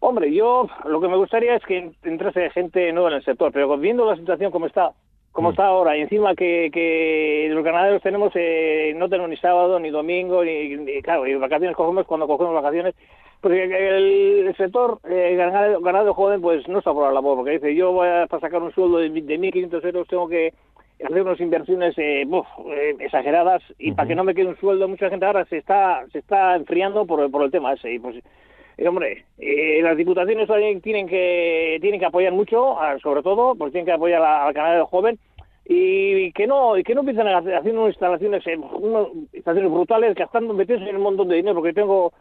Hombre, 0.00 0.34
yo 0.34 0.68
lo 0.84 1.00
que 1.00 1.08
me 1.08 1.16
gustaría 1.16 1.56
es 1.56 1.64
que 1.64 1.92
entrase 2.02 2.50
gente 2.50 2.92
nueva 2.92 3.10
en 3.10 3.16
el 3.16 3.24
sector, 3.24 3.52
pero 3.52 3.78
viendo 3.78 4.04
la 4.04 4.16
situación 4.16 4.50
como 4.50 4.66
está, 4.66 4.92
como 5.34 5.48
mm. 5.48 5.50
está 5.50 5.66
ahora, 5.66 5.96
y 5.98 6.00
encima 6.00 6.36
que, 6.36 6.70
que 6.72 7.48
los 7.50 7.64
ganaderos 7.64 8.00
tenemos, 8.02 8.32
eh, 8.36 8.94
no 8.96 9.08
tenemos 9.08 9.28
ni 9.28 9.36
sábado, 9.36 9.80
ni 9.80 9.90
domingo, 9.90 10.44
ni, 10.44 11.02
claro, 11.02 11.26
y 11.26 11.34
vacaciones 11.34 11.76
cogemos 11.76 12.06
cuando 12.06 12.28
cogemos 12.28 12.54
vacaciones, 12.54 12.94
porque 13.40 13.64
el 13.64 14.54
sector 14.56 15.00
eh, 15.10 15.34
ganado, 15.36 16.14
joven 16.14 16.40
pues 16.40 16.66
no 16.68 16.78
está 16.78 16.92
por 16.92 17.08
la 17.08 17.12
labor, 17.12 17.38
porque 17.38 17.50
dice, 17.50 17.74
yo 17.74 17.90
voy 17.90 18.06
a, 18.06 18.28
para 18.28 18.42
sacar 18.42 18.62
un 18.62 18.72
sueldo 18.72 18.98
de, 18.98 19.10
de 19.10 19.40
1.500 19.40 19.84
euros 19.84 20.06
tengo 20.06 20.28
que 20.28 20.54
hacer 21.04 21.22
unas 21.22 21.40
inversiones 21.40 21.98
eh, 21.98 22.22
eh, 22.22 22.96
exageradas 23.00 23.60
y 23.76 23.90
para 23.90 24.06
que 24.06 24.14
no 24.14 24.22
me 24.22 24.34
quede 24.36 24.46
un 24.46 24.56
sueldo, 24.56 24.86
mucha 24.86 25.10
gente 25.10 25.26
ahora 25.26 25.44
se 25.46 25.58
está 25.58 26.06
se 26.12 26.20
está 26.20 26.54
enfriando 26.54 27.06
por, 27.06 27.28
por 27.32 27.42
el 27.42 27.50
tema 27.50 27.72
ese 27.72 27.92
y 27.92 27.98
pues 27.98 28.22
eh, 28.76 28.88
hombre, 28.88 29.24
eh, 29.38 29.80
las 29.82 29.96
diputaciones 29.96 30.48
también 30.48 30.80
tienen 30.80 31.06
que 31.06 31.78
tienen 31.80 32.00
que 32.00 32.06
apoyar 32.06 32.32
mucho, 32.32 32.76
sobre 33.02 33.22
todo, 33.22 33.54
porque 33.54 33.72
tienen 33.72 33.86
que 33.86 33.92
apoyar 33.92 34.22
al 34.22 34.54
canal 34.54 34.84
joven 34.84 35.18
y 35.66 36.32
que 36.32 36.46
no 36.46 36.76
y 36.76 36.84
que 36.84 36.94
no 36.94 37.00
empiecen 37.00 37.28
a 37.28 37.38
hacer 37.38 37.72
unas 37.72 37.88
instalaciones, 37.88 38.44
unas 38.78 39.08
instalaciones 39.32 39.72
brutales, 39.72 40.14
gastando, 40.14 40.54
metiéndose 40.54 40.90
en 40.90 40.96
un 40.96 41.02
montón 41.02 41.28
de 41.28 41.36
dinero, 41.36 41.54
porque 41.54 41.72
tengo 41.72 42.12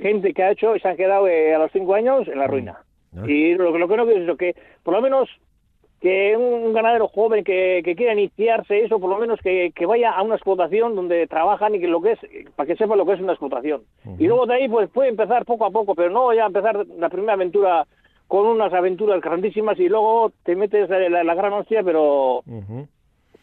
gente 0.00 0.32
que 0.32 0.42
ha 0.42 0.50
hecho 0.50 0.76
y 0.76 0.80
se 0.80 0.88
han 0.88 0.96
quedado 0.96 1.26
a 1.26 1.58
los 1.58 1.72
cinco 1.72 1.94
años 1.94 2.28
en 2.28 2.38
la 2.38 2.46
ruina. 2.46 2.78
Mm. 3.12 3.28
Y 3.28 3.54
lo, 3.54 3.76
lo 3.76 3.88
que 3.88 3.96
no 3.96 4.06
quiero 4.06 4.32
es 4.32 4.38
que 4.38 4.54
por 4.82 4.94
lo 4.94 5.00
menos 5.00 5.28
que 6.00 6.36
un 6.36 6.72
ganadero 6.72 7.08
joven 7.08 7.44
que, 7.44 7.82
quiera 7.96 8.12
iniciarse 8.12 8.84
eso, 8.84 9.00
por 9.00 9.10
lo 9.10 9.18
menos 9.18 9.40
que, 9.40 9.72
vaya 9.86 10.12
a 10.12 10.22
una 10.22 10.34
explotación 10.34 10.94
donde 10.94 11.26
trabajan 11.26 11.74
y 11.74 11.80
que 11.80 11.88
lo 11.88 12.02
que 12.02 12.12
es, 12.12 12.18
para 12.56 12.66
que 12.66 12.76
sepa 12.76 12.96
lo 12.96 13.06
que 13.06 13.14
es 13.14 13.20
una 13.20 13.32
explotación. 13.32 13.82
Y 14.18 14.26
luego 14.26 14.46
de 14.46 14.54
ahí 14.54 14.68
pues 14.68 14.90
puede 14.90 15.08
empezar 15.08 15.44
poco 15.44 15.64
a 15.64 15.70
poco, 15.70 15.94
pero 15.94 16.10
no 16.10 16.32
ya 16.34 16.46
empezar 16.46 16.86
la 16.98 17.08
primera 17.08 17.34
aventura 17.34 17.86
con 18.28 18.46
unas 18.46 18.72
aventuras 18.72 19.20
grandísimas 19.20 19.78
y 19.78 19.88
luego 19.88 20.32
te 20.42 20.56
metes 20.56 20.88
la, 20.88 21.24
la 21.24 21.34
gran 21.34 21.52
hostia, 21.52 21.82
pero 21.82 22.42
en 22.46 22.88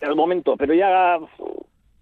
el 0.02 0.16
momento, 0.16 0.56
pero 0.58 0.74
ya 0.74 1.20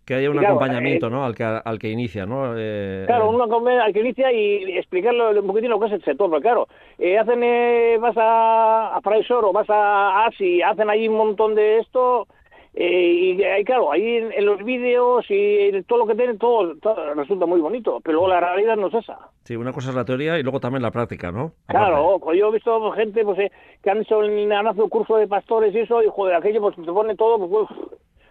que 0.10 0.16
haya 0.16 0.32
un 0.32 0.44
acompañamiento 0.44 1.06
eh, 1.06 1.10
¿no? 1.12 1.24
al, 1.24 1.36
que, 1.36 1.44
al 1.44 1.78
que 1.78 1.88
inicia, 1.88 2.26
¿no? 2.26 2.58
Eh, 2.58 3.04
claro, 3.06 3.26
eh. 3.26 3.36
un 3.36 3.42
acompañamiento 3.44 3.86
al 3.86 3.94
que 3.94 4.00
inicia 4.00 4.32
y 4.32 4.76
explicarle 4.76 5.40
un 5.40 5.46
poquitín 5.46 5.70
lo 5.70 5.80
que 5.80 5.86
es 5.86 5.92
el 5.92 6.04
sector, 6.04 6.32
porque 6.32 6.42
claro, 6.42 6.68
hacen, 6.98 8.02
vas 8.02 8.18
a, 8.18 8.96
a 8.96 9.00
o 9.00 9.54
vas 9.54 9.70
a 9.70 10.26
ASI, 10.26 10.64
hacen 10.64 10.90
ahí 10.90 11.08
un 11.08 11.16
montón 11.16 11.54
de 11.54 11.78
esto, 11.78 12.26
y, 12.74 13.38
claro, 13.66 13.92
ahí 13.92 14.18
en, 14.36 14.46
los 14.48 14.64
vídeos 14.64 15.26
y 15.30 15.80
todo 15.84 16.00
lo 16.00 16.08
que 16.08 16.16
tienen, 16.16 16.40
todo, 16.40 16.74
resulta 17.14 17.46
muy 17.46 17.62
bonito, 17.62 18.00
pero 18.04 18.14
luego 18.14 18.30
la 18.30 18.40
realidad 18.40 18.78
no 18.78 18.88
es 18.88 18.96
esa. 18.96 19.20
Sí, 19.44 19.56
una 19.56 19.74
cosa 19.74 19.90
es 19.90 19.96
la 19.96 20.06
teoría 20.06 20.40
y 20.40 20.44
luego 20.44 20.60
también 20.60 20.82
la 20.82 20.90
práctica, 20.90 21.32
¿no? 21.32 21.52
Claro, 21.68 22.18
pues 22.20 22.40
yo 22.40 22.48
he 22.48 22.54
visto 22.54 22.92
gente 22.94 23.24
pues 23.24 23.52
que 23.84 23.90
han 23.92 24.02
hecho 24.02 24.24
el 24.24 24.48
nanazo 24.48 24.90
curso 24.90 25.18
de 25.18 25.28
pastores 25.28 25.76
y 25.76 25.82
eso, 25.82 26.02
y 26.02 26.08
joder, 26.10 26.34
aquello 26.34 26.62
pues 26.62 26.76
te 26.76 26.82
pone 26.82 27.16
todo, 27.16 27.48
pues 27.48 27.68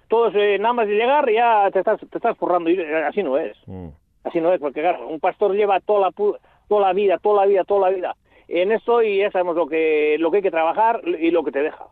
todos 0.08 0.34
eh, 0.34 0.58
nada 0.58 0.74
más 0.74 0.88
de 0.88 0.94
llegar 0.94 1.30
ya 1.30 1.70
te 1.70 1.80
estás, 1.80 2.00
te 2.00 2.18
estás 2.18 2.36
forrando. 2.36 2.70
Y 2.70 2.80
eh, 2.80 3.04
así 3.04 3.22
no 3.22 3.38
es. 3.38 3.56
Mm. 3.66 3.88
Así 4.24 4.40
no 4.40 4.52
es, 4.52 4.60
porque 4.60 4.80
claro, 4.80 5.08
un 5.08 5.20
pastor 5.20 5.54
lleva 5.54 5.80
toda 5.80 6.00
la, 6.00 6.12
toda 6.12 6.80
la 6.80 6.92
vida, 6.92 7.18
toda 7.18 7.42
la 7.42 7.46
vida, 7.46 7.64
toda 7.64 7.88
la 7.88 7.96
vida 7.96 8.16
en 8.48 8.72
esto 8.72 9.02
y 9.02 9.18
ya 9.18 9.30
sabemos 9.30 9.56
lo 9.56 9.66
que, 9.66 10.16
lo 10.18 10.30
que 10.30 10.38
hay 10.38 10.42
que 10.42 10.50
trabajar 10.50 11.02
y 11.06 11.30
lo 11.30 11.44
que 11.44 11.52
te 11.52 11.62
deja. 11.62 11.86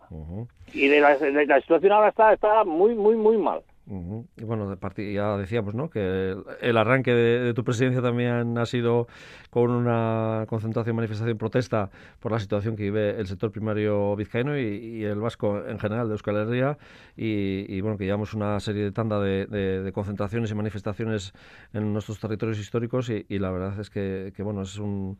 Y 0.72 0.88
de 0.88 1.00
la, 1.00 1.16
de 1.16 1.46
la, 1.46 1.60
situación 1.60 1.92
ahora 1.92 2.08
está, 2.08 2.32
está 2.32 2.64
muy, 2.64 2.94
muy, 2.94 3.14
muy 3.14 3.36
mal. 3.36 3.60
Y 3.88 4.42
bueno, 4.44 4.76
ya 4.96 5.36
decíamos 5.36 5.74
¿no? 5.76 5.88
que 5.90 6.36
el, 6.60 6.76
arranque 6.76 7.12
de, 7.12 7.54
tu 7.54 7.62
presidencia 7.62 8.02
también 8.02 8.58
ha 8.58 8.66
sido 8.66 9.06
con 9.48 9.70
una 9.70 10.44
concentración, 10.48 10.96
manifestación, 10.96 11.38
protesta 11.38 11.90
por 12.18 12.32
la 12.32 12.40
situación 12.40 12.74
que 12.74 12.82
vive 12.82 13.10
el 13.20 13.28
sector 13.28 13.52
primario 13.52 14.16
vizcaíno 14.16 14.58
y, 14.58 15.04
el 15.04 15.20
vasco 15.20 15.64
en 15.64 15.78
general 15.78 16.08
de 16.08 16.14
Euskal 16.14 16.36
Herria. 16.36 16.78
Y, 17.16 17.80
bueno, 17.80 17.96
que 17.96 18.04
llevamos 18.04 18.34
una 18.34 18.58
serie 18.58 18.82
de 18.82 18.90
tanda 18.90 19.20
de, 19.20 19.90
concentraciones 19.94 20.50
y 20.50 20.54
manifestaciones 20.56 21.32
en 21.72 21.92
nuestros 21.92 22.18
territorios 22.18 22.58
históricos 22.58 23.08
y, 23.08 23.38
la 23.38 23.52
verdad 23.52 23.78
es 23.78 23.88
que, 23.88 24.32
que 24.34 24.42
bueno, 24.42 24.62
es 24.62 24.78
un 24.78 25.16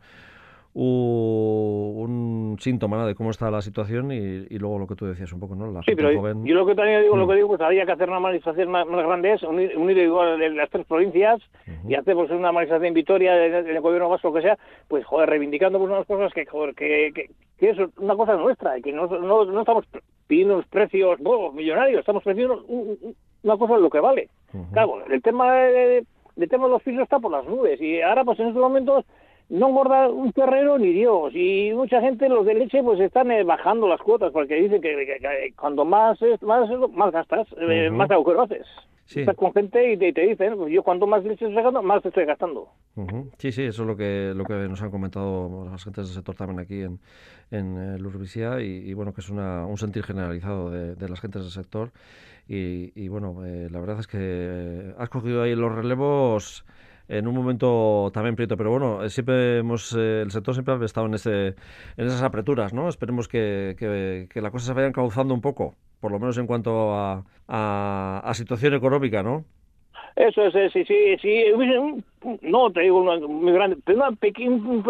un 0.79 2.57
síntoma 2.59 3.07
de 3.07 3.15
cómo 3.15 3.31
está 3.31 3.49
la 3.49 3.63
situación 3.63 4.11
y, 4.11 4.47
luego 4.59 4.77
lo 4.77 4.85
que 4.85 4.95
tú 4.95 5.07
decías 5.07 5.33
un 5.33 5.39
poco, 5.39 5.55
¿no? 5.55 5.71
La 5.71 5.81
sí, 5.81 5.95
pero 5.95 6.11
yo 6.11 6.55
lo 6.55 6.65
que 6.67 6.75
también 6.75 7.01
digo, 7.01 7.17
lo 7.17 7.25
mm. 7.25 7.29
que 7.29 7.35
digo, 7.35 7.47
pues 7.47 7.61
había 7.61 7.85
que 7.85 7.93
hacer 7.93 8.09
una 8.09 8.19
manifestación 8.19 8.69
más, 8.69 8.85
grande, 8.87 9.33
es 9.33 9.41
unir, 9.43 9.97
igual 9.97 10.55
las 10.55 10.69
tres 10.69 10.85
provincias 10.85 11.41
y 11.87 11.95
hacer 11.95 12.13
pues, 12.13 12.29
una 12.29 12.51
manifestación 12.51 12.89
en 12.89 12.93
Vitoria, 12.93 13.45
en 13.45 13.67
el 13.67 13.81
gobierno 13.81 14.09
vasco, 14.09 14.31
que 14.31 14.41
sea, 14.41 14.57
pues 14.87 15.03
joder, 15.05 15.29
reivindicando 15.29 15.79
pues, 15.79 15.91
unas 15.91 16.05
cosas 16.05 16.31
que, 16.31 16.45
joder, 16.45 16.75
que, 16.75 17.11
que, 17.57 17.69
es 17.69 17.77
una 17.97 18.15
cosa 18.15 18.35
nuestra, 18.35 18.77
y 18.77 18.83
que 18.83 18.91
no, 18.91 19.07
no, 19.07 19.45
no 19.45 19.59
estamos 19.59 19.85
pidiendo 20.27 20.55
unos 20.55 20.67
precios 20.67 21.19
millonarios, 21.53 22.01
estamos 22.01 22.23
pidiendo 22.23 22.63
una 23.43 23.57
cosa 23.57 23.75
de 23.75 23.81
lo 23.81 23.89
que 23.89 23.99
vale. 23.99 24.29
Claro, 24.73 25.03
el 25.09 25.21
tema 25.23 25.55
de, 25.55 26.05
tema 26.49 26.65
de 26.65 26.71
los 26.71 26.83
pisos 26.83 27.01
está 27.01 27.17
por 27.17 27.31
las 27.31 27.45
nubes 27.45 27.81
y 27.81 27.99
ahora 28.01 28.23
pues 28.23 28.39
en 28.39 28.49
estos 28.49 28.61
momentos 28.61 29.05
no 29.49 29.69
engorda 29.69 30.09
un 30.09 30.31
terreno 30.33 30.77
ni 30.77 30.91
Dios. 30.91 31.33
Y 31.33 31.71
mucha 31.73 32.01
gente, 32.01 32.27
los 32.29 32.45
de 32.45 32.55
leche, 32.55 32.83
pues 32.83 32.99
están 32.99 33.31
eh, 33.31 33.43
bajando 33.43 33.87
las 33.87 34.01
cuotas 34.01 34.31
porque 34.31 34.55
dicen 34.55 34.81
que, 34.81 35.53
cuando 35.55 35.85
más, 35.85 36.19
más, 36.41 36.69
más 36.93 37.11
gastas, 37.11 37.47
eh, 37.57 37.89
más 37.89 38.11
agujero 38.11 38.41
haces. 38.41 38.67
Estás 39.07 39.37
con 39.37 39.53
gente 39.53 39.93
y 39.93 39.97
te, 39.97 40.21
dicen, 40.21 40.57
pues 40.57 40.73
yo 40.73 40.83
cuanto 40.83 41.07
más 41.07 41.23
leche 41.23 41.45
estoy 41.45 41.55
sacando, 41.55 41.81
más 41.81 42.05
estoy 42.05 42.25
gastando. 42.25 42.67
Sí, 43.37 43.53
sí, 43.53 43.63
eso 43.63 43.83
es 43.83 43.87
lo 43.87 43.95
que, 43.95 44.33
lo 44.35 44.43
que 44.43 44.53
nos 44.53 44.81
han 44.81 44.91
comentado 44.91 45.65
las 45.71 45.81
gentes 45.85 46.07
del 46.07 46.15
sector 46.15 46.35
también 46.35 46.59
aquí 46.59 46.81
en, 46.81 46.99
en 47.49 47.95
eh, 47.95 48.61
y, 48.61 48.93
bueno, 48.93 49.13
que 49.13 49.21
es 49.21 49.29
una, 49.29 49.65
un 49.65 49.77
sentir 49.77 50.03
generalizado 50.03 50.69
de, 50.71 50.95
de 50.95 51.07
las 51.09 51.21
gentes 51.21 51.43
del 51.43 51.51
sector. 51.51 51.91
Y, 52.49 52.91
y 53.01 53.07
bueno, 53.07 53.43
la 53.43 53.79
verdad 53.79 53.99
es 53.99 54.07
que 54.07 54.93
has 54.97 55.09
cogido 55.09 55.41
ahí 55.41 55.55
los 55.55 55.73
relevos 55.73 56.65
en 57.07 57.27
un 57.27 57.35
momento 57.35 58.11
también 58.13 58.35
prieto, 58.35 58.57
pero 58.57 58.71
bueno, 58.71 59.03
eh, 59.03 59.09
siempre 59.09 59.59
hemos, 59.59 59.93
eh, 59.93 60.21
el 60.21 60.31
sector 60.31 60.53
siempre 60.53 60.73
ha 60.75 60.85
estado 60.85 61.07
en, 61.07 61.13
ese, 61.15 61.47
en 61.97 62.07
esas 62.07 62.21
apreturas, 62.21 62.73
¿no? 62.73 62.89
Esperemos 62.89 63.27
que, 63.27 63.75
que, 63.77 64.27
que 64.29 64.41
las 64.41 64.51
cosas 64.51 64.67
se 64.67 64.73
vayan 64.73 64.91
cauzando 64.91 65.33
un 65.33 65.41
poco, 65.41 65.75
por 65.99 66.11
lo 66.11 66.19
menos 66.19 66.37
en 66.37 66.47
cuanto 66.47 66.93
a, 66.95 67.25
a, 67.47 68.21
a 68.23 68.33
situación 68.33 68.73
económica, 68.73 69.23
¿no? 69.23 69.45
Eso 70.17 70.47
es, 70.47 70.73
sí, 70.73 70.83
sí, 70.83 71.15
sí, 71.21 71.43
no 72.41 72.71
te 72.71 72.81
digo 72.81 73.01
una, 73.01 73.19
muy 73.19 73.53
grande, 73.53 73.77
pero 73.85 73.99
una, 73.99 74.17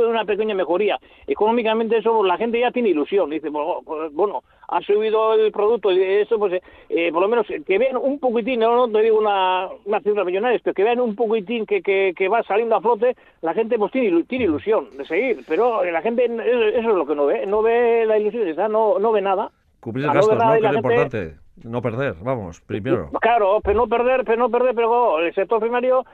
una 0.07 0.24
pequeña 0.24 0.55
mejoría. 0.55 0.98
Económicamente 1.27 1.98
eso, 1.98 2.24
la 2.24 2.38
gente 2.38 2.62
ya 2.62 2.72
tiene 2.72 2.89
ilusión, 2.89 3.29
dice, 3.29 3.51
pues, 3.51 3.65
pues, 3.84 4.13
bueno, 4.13 4.41
ha 4.69 4.79
subido 4.79 5.34
el 5.34 5.51
producto 5.51 5.91
y 5.91 6.01
eso, 6.01 6.39
pues 6.39 6.62
eh, 6.88 7.12
por 7.12 7.22
lo 7.22 7.27
menos 7.27 7.46
que 7.46 7.77
vean 7.77 7.98
un 7.98 8.19
poquitín, 8.19 8.62
no, 8.62 8.89
te 8.89 9.01
digo 9.01 9.19
una, 9.19 9.67
una 9.84 10.00
cifra 10.00 10.24
millonaria, 10.24 10.62
pero 10.63 10.74
que 10.74 10.86
vean 10.86 11.01
un 11.01 11.13
poquitín 11.13 11.65
que, 11.65 11.81
que, 11.81 12.13
que, 12.15 12.29
va 12.29 12.41
saliendo 12.43 12.77
a 12.77 12.81
flote, 12.81 13.17
la 13.41 13.53
gente 13.53 13.77
pues 13.77 13.91
tiene, 13.91 14.24
tiene 14.24 14.46
ilusión 14.46 14.96
de 14.98 15.05
seguir, 15.05 15.43
pero 15.46 15.84
la 15.84 16.01
gente 16.01 16.24
eso 16.24 16.79
es 16.79 16.86
lo 16.86 17.05
que 17.05 17.15
no 17.15 17.25
ve, 17.25 17.46
no 17.46 17.62
ve 17.62 18.05
la 18.05 18.17
ilusión, 18.17 18.72
no, 18.72 18.98
no 18.98 19.12
ve 19.12 19.22
nada. 19.22 19.51
Cubrir 19.81 20.05
el 20.05 20.13
gasto, 20.13 20.36
¿no? 20.36 20.51
Que 20.53 20.65
es 20.65 20.72
lo 20.72 20.77
importante. 20.77 21.47
No 21.64 21.82
perder, 21.82 22.16
vamos, 22.22 22.62
primero. 22.62 23.10
Claro, 23.22 23.60
pero 23.64 23.78
no 23.78 23.88
perder, 23.88 24.24
pero 24.24 24.38
no 24.38 24.50
perder, 24.50 24.76
pero 24.76 25.20
el 25.20 25.34
sector 25.34 25.60
primario 25.60 26.06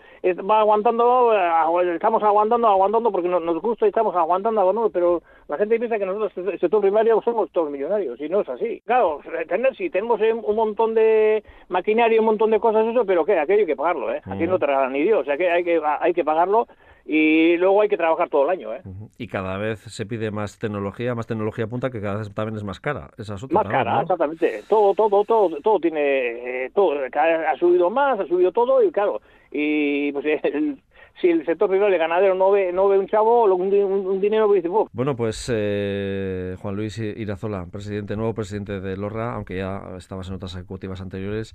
va 0.50 0.62
aguantando, 0.62 1.32
eh, 1.34 1.96
estamos 1.96 2.24
aguantando, 2.24 2.68
aguantando 2.68 3.12
porque 3.12 3.28
nos 3.28 3.62
gusta 3.62 3.86
y 3.86 3.90
estamos 3.90 4.16
aguantando, 4.16 4.62
aguantando, 4.62 4.90
pero 4.90 5.22
la 5.48 5.58
gente 5.58 5.78
piensa 5.78 6.00
que 6.00 6.06
nosotros, 6.06 6.32
el 6.48 6.60
sector 6.60 6.82
primario, 6.82 7.22
somos 7.24 7.52
todos 7.52 7.70
millonarios 7.70 8.20
y 8.20 8.30
no 8.30 8.42
es 8.42 8.50
así. 8.50 8.82
Claro, 8.86 9.20
tener, 9.48 9.76
sí, 9.76 9.90
tenemos 9.90 10.20
un 10.22 10.56
montón 10.56 10.96
de 10.96 11.44
maquinaria, 11.70 12.20
un 12.20 12.26
montón 12.26 12.52
de 12.52 12.60
cosas, 12.60 12.86
eso, 12.88 13.06
pero 13.06 13.26
¿qué? 13.26 13.38
Aquello 13.38 13.62
hay 13.62 13.66
que 13.66 13.76
pagarlo, 13.76 14.14
¿eh? 14.14 14.22
Aquí 14.26 14.48
no 14.48 14.58
te 14.58 14.66
regalan 14.66 14.94
ni 14.94 15.04
Dios, 15.04 15.22
o 15.22 15.26
sea 15.26 15.38
que 15.38 15.50
hay 15.50 15.64
que, 15.64 15.82
hay 16.00 16.14
que 16.14 16.24
pagarlo 16.24 16.68
y 17.06 17.58
luego 17.58 17.82
hay 17.82 17.90
que 17.90 17.98
trabajar 17.98 18.30
todo 18.30 18.44
el 18.44 18.50
año. 18.50 18.74
¿eh? 18.74 18.82
Y 19.18 19.28
cada 19.28 19.58
vez 19.58 19.80
se 19.80 20.06
pide 20.06 20.32
más 20.32 20.58
tecnología, 20.58 21.16
más 21.16 21.28
tecnología 21.28 21.68
punta 21.68 21.90
que 21.90 22.02
cada 22.02 22.18
vez 22.18 22.34
también 22.34 22.56
es 22.56 22.64
más 22.64 22.80
cara. 22.80 23.10
Esa 23.18 23.36
es 23.36 23.52
más 23.52 23.68
cara, 23.68 24.02
exactamente. 24.02 24.64
Todo, 24.70 24.94
todo, 24.94 25.24
todo, 25.26 25.58
todo 25.62 25.80
tiene, 25.80 26.66
eh, 26.66 26.72
todo, 26.74 26.94
ha 26.94 27.58
subido 27.58 27.90
más, 27.90 28.20
ha 28.20 28.26
subido 28.26 28.52
todo 28.52 28.82
y 28.82 28.92
claro, 28.92 29.22
y 29.52 30.12
pues 30.14 30.26
si 31.22 31.28
el 31.28 31.46
sector 31.46 31.70
privado, 31.70 31.92
el 31.92 32.00
ganadero 32.00 32.36
no 32.36 32.52
ve, 32.52 32.72
no 32.72 32.88
ve 32.88 32.98
un 32.98 33.08
chavo, 33.08 33.44
un, 33.54 33.74
un, 33.74 34.22
dinero 34.22 34.50
que 34.50 34.62
dice, 34.62 34.70
Bueno, 34.94 35.16
pues 35.16 35.52
eh, 35.54 36.56
Juan 36.60 36.76
Luis 36.76 36.98
Irazola, 37.00 37.66
presidente, 37.70 38.16
nuevo 38.16 38.34
presidente 38.34 38.80
de 38.80 38.96
LORRA, 38.96 39.36
aunque 39.36 39.58
ya 39.58 39.82
estabas 39.98 40.30
en 40.30 40.36
otras 40.36 40.56
ejecutivas 40.56 41.02
anteriores, 41.02 41.54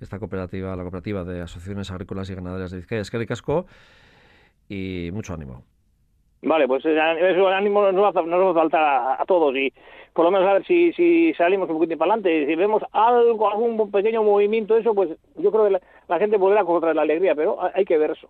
esta 0.00 0.18
cooperativa, 0.18 0.76
la 0.76 0.82
cooperativa 0.82 1.24
de 1.24 1.40
asociaciones 1.40 1.90
agrícolas 1.90 2.28
y 2.28 2.34
ganaderas 2.34 2.70
de 2.70 2.76
Vizcaya, 2.78 3.00
es 3.00 3.10
que 3.10 3.26
casco 3.26 3.66
y 4.70 5.10
mucho 5.12 5.34
ánimo. 5.34 5.64
Vale, 6.42 6.66
pues 6.66 6.84
eh, 6.86 6.96
eso 7.30 7.48
ánimo 7.48 7.92
nos 7.92 8.16
va, 8.16 8.22
nos 8.22 8.46
va 8.46 8.50
a 8.50 8.54
faltar 8.54 9.16
a, 9.20 9.24
todos 9.26 9.54
y 9.54 9.72
por 10.14 10.24
lo 10.24 10.30
menos 10.30 10.48
a 10.48 10.54
ver 10.54 10.64
si, 10.64 10.92
si 10.94 11.34
salimos 11.34 11.68
un 11.68 11.76
poquito 11.76 11.98
para 11.98 12.14
adelante, 12.14 12.46
si 12.46 12.54
vemos 12.54 12.82
algo, 12.92 13.50
algún 13.50 13.90
pequeño 13.90 14.22
movimiento, 14.22 14.76
eso, 14.76 14.94
pues 14.94 15.10
yo 15.36 15.50
creo 15.50 15.64
que 15.64 15.70
la, 15.72 15.80
la 16.08 16.18
gente 16.18 16.38
podrá 16.38 16.60
encontrar 16.60 16.96
la 16.96 17.02
alegría, 17.02 17.34
pero 17.34 17.58
hay 17.74 17.84
que 17.84 17.98
ver 17.98 18.12
eso. 18.12 18.28